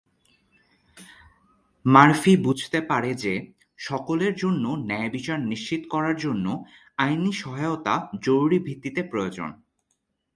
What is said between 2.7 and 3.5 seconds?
পারে যে